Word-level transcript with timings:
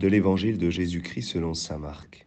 de 0.00 0.08
l'évangile 0.08 0.56
de 0.56 0.70
Jésus-Christ 0.70 1.28
selon 1.28 1.52
saint 1.52 1.76
Marc. 1.76 2.26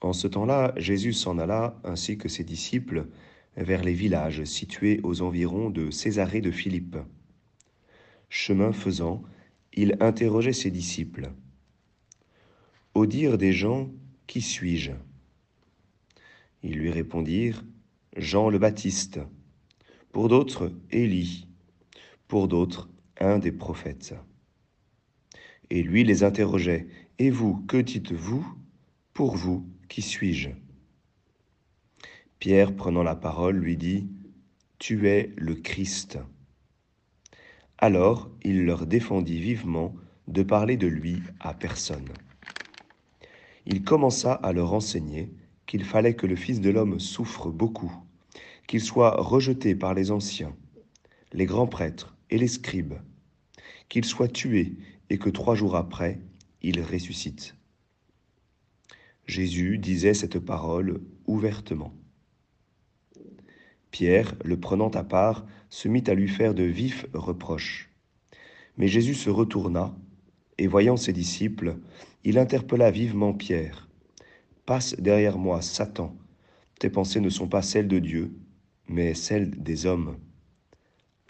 En 0.00 0.12
ce 0.12 0.26
temps-là, 0.26 0.74
Jésus 0.76 1.12
s'en 1.12 1.38
alla, 1.38 1.78
ainsi 1.84 2.18
que 2.18 2.28
ses 2.28 2.42
disciples, 2.42 3.06
vers 3.56 3.84
les 3.84 3.92
villages 3.92 4.42
situés 4.42 4.98
aux 5.04 5.22
environs 5.22 5.70
de 5.70 5.92
Césarée 5.92 6.40
de 6.40 6.50
Philippe. 6.50 6.96
Chemin 8.28 8.72
faisant, 8.72 9.22
il 9.72 9.96
interrogeait 10.00 10.52
ses 10.52 10.72
disciples. 10.72 11.30
Au 12.94 13.06
dire 13.06 13.38
des 13.38 13.52
gens, 13.52 13.88
qui 14.26 14.40
suis-je? 14.40 14.90
Ils 16.64 16.76
lui 16.76 16.90
répondirent, 16.90 17.64
Jean 18.16 18.50
le 18.50 18.58
Baptiste, 18.58 19.20
pour 20.10 20.26
d'autres, 20.26 20.72
Élie, 20.90 21.46
pour 22.26 22.48
d'autres, 22.48 22.88
un 23.20 23.38
des 23.38 23.52
prophètes. 23.52 24.16
Et 25.70 25.82
lui 25.82 26.04
les 26.04 26.22
interrogeait, 26.22 26.86
Et 27.18 27.30
vous, 27.30 27.56
que 27.66 27.76
dites-vous 27.76 28.46
Pour 29.12 29.36
vous, 29.36 29.66
qui 29.88 30.02
suis-je? 30.02 30.50
Pierre, 32.38 32.76
prenant 32.76 33.02
la 33.02 33.16
parole, 33.16 33.56
lui 33.56 33.76
dit, 33.76 34.06
Tu 34.78 35.08
es 35.08 35.32
le 35.36 35.54
Christ. 35.54 36.18
Alors 37.78 38.30
il 38.42 38.64
leur 38.64 38.86
défendit 38.86 39.38
vivement 39.38 39.94
de 40.28 40.42
parler 40.42 40.76
de 40.76 40.86
lui 40.86 41.22
à 41.40 41.52
personne. 41.52 42.08
Il 43.66 43.84
commença 43.84 44.32
à 44.32 44.52
leur 44.52 44.72
enseigner 44.72 45.30
qu'il 45.66 45.84
fallait 45.84 46.14
que 46.14 46.26
le 46.26 46.36
Fils 46.36 46.60
de 46.60 46.70
l'homme 46.70 46.98
souffre 47.00 47.50
beaucoup, 47.50 47.92
qu'il 48.66 48.80
soit 48.80 49.20
rejeté 49.20 49.74
par 49.74 49.92
les 49.92 50.10
anciens, 50.10 50.56
les 51.32 51.44
grands 51.44 51.66
prêtres 51.66 52.16
et 52.30 52.38
les 52.38 52.48
scribes, 52.48 52.94
qu'il 53.88 54.04
soit 54.04 54.28
tué 54.28 54.76
et 55.10 55.18
que 55.18 55.30
trois 55.30 55.54
jours 55.54 55.76
après, 55.76 56.20
il 56.62 56.80
ressuscite. 56.82 57.54
Jésus 59.26 59.78
disait 59.78 60.14
cette 60.14 60.38
parole 60.38 61.00
ouvertement. 61.26 61.92
Pierre, 63.90 64.34
le 64.44 64.58
prenant 64.58 64.90
à 64.90 65.04
part, 65.04 65.46
se 65.70 65.88
mit 65.88 66.04
à 66.06 66.14
lui 66.14 66.28
faire 66.28 66.54
de 66.54 66.62
vifs 66.62 67.06
reproches. 67.12 67.90
Mais 68.76 68.88
Jésus 68.88 69.14
se 69.14 69.30
retourna, 69.30 69.96
et 70.58 70.66
voyant 70.66 70.96
ses 70.96 71.12
disciples, 71.12 71.76
il 72.24 72.38
interpella 72.38 72.90
vivement 72.90 73.32
Pierre. 73.32 73.88
Passe 74.64 74.94
derrière 74.98 75.38
moi, 75.38 75.62
Satan. 75.62 76.16
Tes 76.78 76.90
pensées 76.90 77.20
ne 77.20 77.30
sont 77.30 77.48
pas 77.48 77.62
celles 77.62 77.88
de 77.88 77.98
Dieu, 77.98 78.36
mais 78.88 79.14
celles 79.14 79.50
des 79.50 79.86
hommes. 79.86 80.18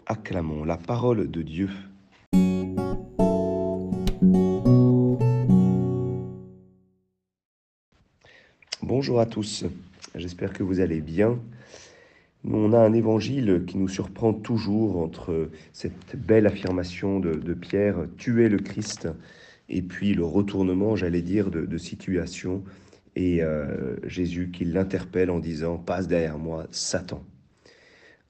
Acclamons 0.05 0.63
la 0.63 0.77
parole 0.77 1.29
de 1.29 1.41
Dieu. 1.41 1.69
Bonjour 9.07 9.21
à 9.21 9.25
tous, 9.25 9.63
j'espère 10.15 10.51
que 10.51 10.63
vous 10.63 10.81
allez 10.81 10.99
bien. 10.99 11.39
Nous, 12.43 12.57
on 12.57 12.73
a 12.73 12.79
un 12.79 12.91
évangile 12.91 13.63
qui 13.65 13.77
nous 13.77 13.87
surprend 13.87 14.33
toujours 14.33 14.97
entre 14.97 15.49
cette 15.71 16.17
belle 16.17 16.45
affirmation 16.45 17.21
de, 17.21 17.53
Pierre, 17.53 18.05
tuer 18.17 18.49
le 18.49 18.57
Christ, 18.57 19.07
et 19.69 19.81
puis 19.81 20.13
le 20.13 20.25
retournement, 20.25 20.97
j'allais 20.97 21.21
dire, 21.21 21.51
de, 21.51 21.77
situation, 21.77 22.65
et 23.15 23.41
euh, 23.41 23.95
Jésus 24.05 24.51
qui 24.51 24.65
l'interpelle 24.65 25.31
en 25.31 25.39
disant, 25.39 25.77
passe 25.77 26.09
derrière 26.09 26.37
moi, 26.37 26.67
Satan. 26.71 27.23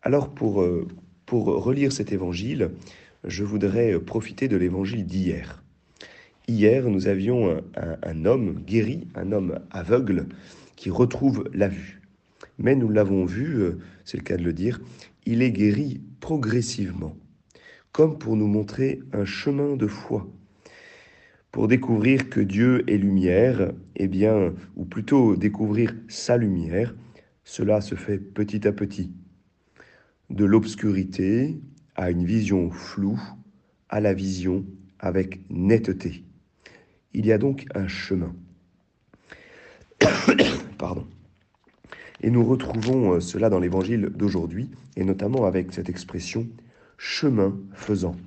Alors 0.03 0.30
pour, 0.30 0.62
euh, 0.62 0.88
pour 1.25 1.45
relire 1.45 1.91
cet 1.91 2.12
évangile, 2.12 2.69
je 3.23 3.44
voudrais 3.44 4.00
profiter 4.00 4.47
de 4.47 4.58
l'évangile 4.58 5.08
d'hier. 5.08 5.64
Hier, 6.47 6.88
nous 6.88 7.08
avions 7.08 7.62
un, 7.75 8.25
homme 8.25 8.62
guéri, 8.66 9.07
un 9.16 9.34
homme 9.34 9.59
aveugle, 9.72 10.28
qui 10.78 10.90
retrouve 10.90 11.50
la 11.54 11.68
vue. 11.68 12.02
Mais 12.58 12.76
nous 12.76 12.88
l'avons 12.88 13.26
vu, 13.26 13.56
euh, 13.56 13.80
c'est 14.06 14.16
le 14.16 14.24
cas 14.24 14.38
de 14.38 14.44
le 14.44 14.54
dire, 14.54 14.80
il 15.26 15.42
est 15.42 15.52
guéri 15.52 16.02
progressivement, 16.22 17.18
comme 17.92 18.18
pour 18.18 18.38
nous 18.38 18.48
montrer 18.48 19.02
un 19.12 19.26
chemin 19.26 19.76
de 19.76 19.88
foi. 19.88 20.26
Pour 21.52 21.68
découvrir 21.68 22.30
que 22.30 22.40
Dieu 22.40 22.90
est 22.90 22.98
lumière, 22.98 23.74
eh 23.96 24.08
bien, 24.08 24.54
ou 24.76 24.86
plutôt 24.86 25.36
découvrir 25.36 25.94
sa 26.08 26.38
lumière, 26.38 26.96
cela 27.44 27.82
se 27.82 27.96
fait 27.96 28.20
petit 28.20 28.68
à 28.68 28.72
petit. 28.72 29.12
De 30.30 30.46
l'obscurité 30.46 31.59
à 31.96 32.12
une 32.12 32.26
vision 32.26 32.70
floue, 32.70 33.22
à 33.90 34.00
la 34.00 34.14
vision 34.14 34.66
avec 35.00 35.40
netteté. 35.50 36.24
Il 37.14 37.26
y 37.26 37.32
a 37.32 37.38
donc 37.38 37.66
un 37.74 37.88
chemin. 37.88 38.36
Et 42.28 42.30
nous 42.30 42.44
retrouvons 42.44 43.14
euh, 43.14 43.20
cela 43.22 43.50
dans 43.50 43.62
l'évangile 43.62 44.10
d'aujourd'hui, 44.14 44.70
et 44.98 45.06
notamment 45.06 45.46
avec 45.46 45.72
cette 45.72 45.88
expression 45.88 46.46
chemin 46.98 47.58
faisant. 47.72 48.18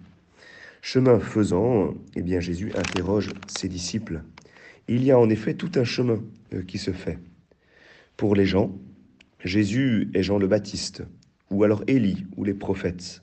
Chemin 0.80 1.20
faisant, 1.20 1.92
eh 2.16 2.22
bien 2.22 2.40
Jésus 2.40 2.72
interroge 2.74 3.28
ses 3.46 3.68
disciples. 3.68 4.22
Il 4.88 5.04
y 5.04 5.10
a 5.10 5.18
en 5.18 5.28
effet 5.28 5.52
tout 5.52 5.72
un 5.74 5.84
chemin 5.84 6.22
euh, 6.54 6.62
qui 6.62 6.78
se 6.78 6.92
fait. 6.92 7.18
Pour 8.16 8.34
les 8.34 8.46
gens, 8.46 8.74
Jésus 9.44 10.08
est 10.14 10.22
Jean 10.22 10.38
le 10.38 10.48
Baptiste, 10.48 11.02
ou 11.50 11.62
alors 11.62 11.84
Élie, 11.86 12.24
ou 12.38 12.44
les 12.44 12.54
prophètes. 12.54 13.22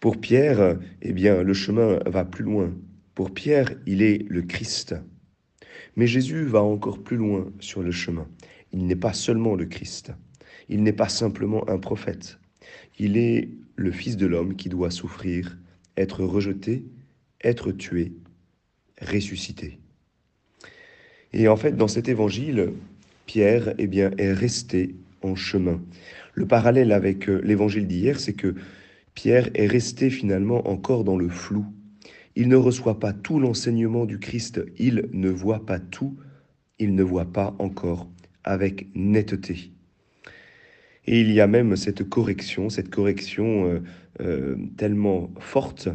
Pour 0.00 0.16
Pierre, 0.16 0.78
eh 1.02 1.12
bien 1.12 1.42
le 1.42 1.52
chemin 1.52 1.98
va 2.06 2.24
plus 2.24 2.44
loin. 2.44 2.72
Pour 3.14 3.34
Pierre, 3.34 3.74
il 3.84 4.00
est 4.00 4.24
le 4.26 4.40
Christ. 4.40 4.94
Mais 5.96 6.06
Jésus 6.06 6.44
va 6.44 6.62
encore 6.62 7.02
plus 7.02 7.18
loin 7.18 7.52
sur 7.60 7.82
le 7.82 7.90
chemin. 7.90 8.26
Il 8.72 8.86
n'est 8.86 8.96
pas 8.96 9.12
seulement 9.12 9.54
le 9.54 9.66
Christ. 9.66 10.12
Il 10.68 10.82
n'est 10.82 10.92
pas 10.92 11.08
simplement 11.08 11.68
un 11.68 11.78
prophète. 11.78 12.38
Il 12.98 13.16
est 13.16 13.48
le 13.76 13.90
Fils 13.90 14.16
de 14.16 14.26
l'homme 14.26 14.56
qui 14.56 14.68
doit 14.68 14.90
souffrir, 14.90 15.56
être 15.96 16.24
rejeté, 16.24 16.84
être 17.42 17.72
tué, 17.72 18.12
ressuscité. 19.00 19.78
Et 21.32 21.48
en 21.48 21.56
fait, 21.56 21.76
dans 21.76 21.88
cet 21.88 22.08
évangile, 22.08 22.72
Pierre 23.26 23.74
eh 23.78 23.86
bien, 23.86 24.10
est 24.18 24.32
resté 24.32 24.96
en 25.22 25.34
chemin. 25.34 25.80
Le 26.34 26.46
parallèle 26.46 26.92
avec 26.92 27.28
euh, 27.28 27.40
l'évangile 27.44 27.86
d'hier, 27.86 28.20
c'est 28.20 28.32
que 28.32 28.54
Pierre 29.14 29.50
est 29.54 29.66
resté 29.66 30.10
finalement 30.10 30.68
encore 30.68 31.04
dans 31.04 31.16
le 31.16 31.28
flou. 31.28 31.66
Il 32.36 32.48
ne 32.48 32.56
reçoit 32.56 33.00
pas 33.00 33.12
tout 33.12 33.40
l'enseignement 33.40 34.04
du 34.06 34.18
Christ, 34.18 34.64
il 34.78 35.08
ne 35.12 35.28
voit 35.28 35.66
pas 35.66 35.80
tout, 35.80 36.16
il 36.78 36.94
ne 36.94 37.02
voit 37.02 37.32
pas 37.32 37.56
encore 37.58 38.08
avec 38.44 38.86
netteté. 38.94 39.72
Et 41.10 41.22
il 41.22 41.32
y 41.32 41.40
a 41.40 41.46
même 41.46 41.74
cette 41.74 42.06
correction, 42.06 42.68
cette 42.68 42.90
correction 42.90 43.66
euh, 43.66 43.80
euh, 44.20 44.56
tellement 44.76 45.32
forte, 45.40 45.88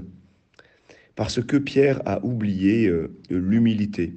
parce 1.15 1.39
que 1.39 1.55
Pierre 1.55 2.01
a 2.07 2.25
oublié 2.25 2.87
euh, 2.87 3.15
l'humilité. 3.29 4.15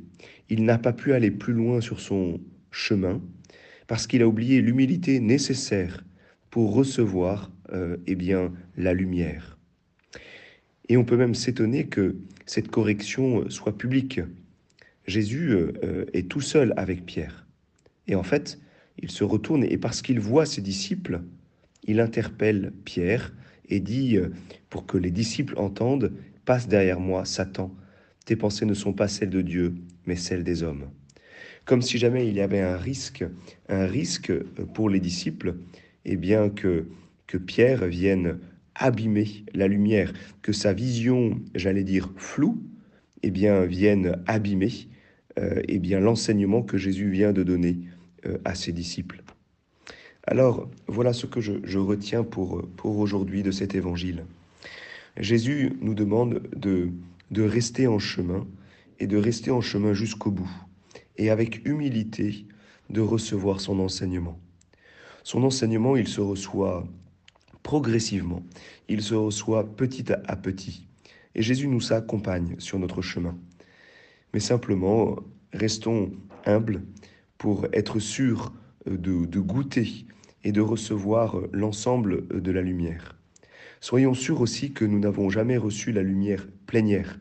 Il 0.48 0.64
n'a 0.64 0.78
pas 0.78 0.94
pu 0.94 1.12
aller 1.12 1.30
plus 1.30 1.52
loin 1.52 1.82
sur 1.82 2.00
son 2.00 2.40
chemin, 2.70 3.20
parce 3.86 4.06
qu'il 4.06 4.22
a 4.22 4.26
oublié 4.26 4.62
l'humilité 4.62 5.20
nécessaire 5.20 6.02
pour 6.48 6.74
recevoir 6.74 7.52
eh 8.06 8.14
bien, 8.14 8.52
la 8.76 8.94
lumière. 8.94 9.58
Et 10.88 10.96
on 10.96 11.04
peut 11.04 11.16
même 11.16 11.34
s'étonner 11.34 11.86
que 11.88 12.16
cette 12.46 12.68
correction 12.68 13.50
soit 13.50 13.76
publique. 13.76 14.20
Jésus 15.06 15.56
est 16.12 16.28
tout 16.28 16.40
seul 16.40 16.72
avec 16.76 17.04
Pierre. 17.04 17.45
Et 18.08 18.14
en 18.14 18.22
fait, 18.22 18.58
il 18.98 19.10
se 19.10 19.24
retourne 19.24 19.64
et 19.64 19.78
parce 19.78 20.02
qu'il 20.02 20.20
voit 20.20 20.46
ses 20.46 20.62
disciples, 20.62 21.22
il 21.84 22.00
interpelle 22.00 22.72
Pierre 22.84 23.32
et 23.68 23.80
dit, 23.80 24.16
euh, 24.16 24.30
pour 24.70 24.86
que 24.86 24.98
les 24.98 25.10
disciples 25.10 25.58
entendent, 25.58 26.12
passe 26.44 26.68
derrière 26.68 27.00
moi, 27.00 27.24
Satan. 27.24 27.74
Tes 28.24 28.36
pensées 28.36 28.66
ne 28.66 28.74
sont 28.74 28.92
pas 28.92 29.08
celles 29.08 29.30
de 29.30 29.42
Dieu, 29.42 29.74
mais 30.06 30.16
celles 30.16 30.44
des 30.44 30.62
hommes. 30.62 30.90
Comme 31.64 31.82
si 31.82 31.98
jamais 31.98 32.28
il 32.28 32.34
y 32.34 32.40
avait 32.40 32.60
un 32.60 32.76
risque, 32.76 33.24
un 33.68 33.86
risque 33.86 34.30
euh, 34.30 34.44
pour 34.74 34.88
les 34.88 35.00
disciples, 35.00 35.56
et 36.04 36.12
eh 36.12 36.16
bien 36.16 36.50
que, 36.50 36.86
Pierre 37.46 37.86
vienne 37.86 38.38
abîmer 38.74 39.44
la 39.52 39.68
lumière, 39.68 40.12
que 40.40 40.52
sa 40.52 40.72
vision, 40.72 41.38
j'allais 41.54 41.84
dire 41.84 42.10
floue, 42.16 42.62
eh 43.22 43.30
bien, 43.30 43.66
vienne 43.66 44.22
abîmer 44.26 44.88
euh, 45.38 45.60
eh 45.68 45.78
l'enseignement 45.78 46.62
que 46.62 46.78
Jésus 46.78 47.10
vient 47.10 47.34
de 47.34 47.42
donner 47.42 47.78
à 48.44 48.54
ses 48.54 48.72
disciples. 48.72 49.22
Alors, 50.24 50.68
voilà 50.88 51.12
ce 51.12 51.26
que 51.26 51.40
je, 51.40 51.78
retiens 51.78 52.24
pour, 52.24 52.66
pour 52.76 52.98
aujourd'hui 52.98 53.42
de 53.42 53.52
cet 53.52 53.74
évangile. 53.74 54.24
Jésus 55.16 55.76
nous 55.80 55.94
demande 55.94 56.42
de, 56.54 56.90
de 57.30 57.42
rester 57.42 57.86
en 57.86 57.98
chemin 57.98 58.46
et 58.98 59.06
de 59.06 59.16
rester 59.16 59.50
en 59.50 59.60
chemin 59.60 59.92
jusqu'au 59.92 60.30
bout, 60.30 60.50
et 61.16 61.30
avec 61.30 61.66
humilité 61.66 62.46
de 62.90 63.00
recevoir 63.00 63.60
son 63.60 63.78
enseignement. 63.78 64.38
Son 65.22 65.42
enseignement, 65.44 65.96
il 65.96 66.08
se 66.08 66.20
reçoit 66.20 66.86
progressivement. 67.62 68.42
Il 68.88 69.02
se 69.02 69.14
reçoit 69.14 69.64
petit 69.76 70.12
à 70.12 70.36
petit. 70.36 70.86
Et 71.34 71.42
Jésus 71.42 71.66
nous 71.66 71.92
accompagne 71.92 72.54
sur 72.58 72.78
notre 72.78 73.02
chemin. 73.02 73.36
Mais 74.32 74.40
simplement, 74.40 75.16
restons 75.52 76.12
humbles 76.44 76.82
pour 77.38 77.66
être 77.72 77.98
sûrs 77.98 78.52
de, 78.86 79.24
de 79.24 79.40
goûter 79.40 80.06
et 80.44 80.52
de 80.52 80.60
recevoir 80.60 81.40
l'ensemble 81.52 82.26
de 82.28 82.50
la 82.50 82.62
lumière. 82.62 83.16
Soyons 83.80 84.14
sûrs 84.14 84.40
aussi 84.40 84.72
que 84.72 84.84
nous 84.84 84.98
n'avons 84.98 85.28
jamais 85.28 85.56
reçu 85.56 85.92
la 85.92 86.02
lumière 86.02 86.46
plénière. 86.66 87.18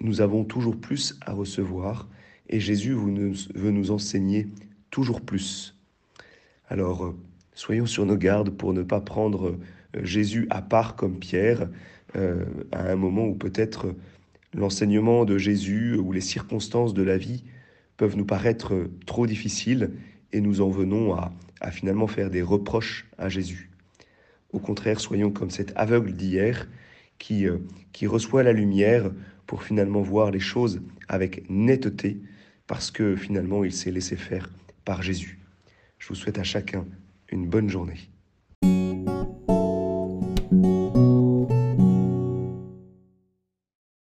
Nous 0.00 0.20
avons 0.20 0.44
toujours 0.44 0.80
plus 0.80 1.18
à 1.24 1.32
recevoir 1.32 2.08
et 2.48 2.60
Jésus 2.60 2.94
veut 2.94 3.70
nous 3.70 3.90
enseigner 3.90 4.48
toujours 4.90 5.20
plus. 5.20 5.76
Alors, 6.68 7.14
soyons 7.54 7.86
sur 7.86 8.06
nos 8.06 8.16
gardes 8.16 8.50
pour 8.50 8.72
ne 8.72 8.82
pas 8.82 9.00
prendre 9.00 9.58
Jésus 10.02 10.46
à 10.50 10.62
part 10.62 10.96
comme 10.96 11.18
Pierre, 11.18 11.68
euh, 12.16 12.44
à 12.72 12.90
un 12.90 12.96
moment 12.96 13.26
où 13.26 13.34
peut-être 13.34 13.94
l'enseignement 14.54 15.24
de 15.24 15.38
Jésus 15.38 15.96
ou 15.96 16.12
les 16.12 16.20
circonstances 16.20 16.94
de 16.94 17.02
la 17.02 17.16
vie 17.16 17.44
peuvent 18.02 18.16
nous 18.16 18.24
paraître 18.24 18.90
trop 19.06 19.28
difficiles 19.28 19.92
et 20.32 20.40
nous 20.40 20.60
en 20.60 20.70
venons 20.70 21.14
à, 21.14 21.32
à 21.60 21.70
finalement 21.70 22.08
faire 22.08 22.30
des 22.30 22.42
reproches 22.42 23.06
à 23.16 23.28
Jésus. 23.28 23.70
Au 24.52 24.58
contraire, 24.58 24.98
soyons 24.98 25.30
comme 25.30 25.50
cet 25.50 25.72
aveugle 25.76 26.12
d'hier 26.12 26.68
qui, 27.18 27.46
euh, 27.46 27.58
qui 27.92 28.08
reçoit 28.08 28.42
la 28.42 28.52
lumière 28.52 29.12
pour 29.46 29.62
finalement 29.62 30.02
voir 30.02 30.32
les 30.32 30.40
choses 30.40 30.82
avec 31.06 31.48
netteté 31.48 32.20
parce 32.66 32.90
que 32.90 33.14
finalement 33.14 33.62
il 33.62 33.72
s'est 33.72 33.92
laissé 33.92 34.16
faire 34.16 34.50
par 34.84 35.00
Jésus. 35.00 35.38
Je 36.00 36.08
vous 36.08 36.16
souhaite 36.16 36.40
à 36.40 36.42
chacun 36.42 36.84
une 37.28 37.48
bonne 37.48 37.68
journée. 37.68 38.00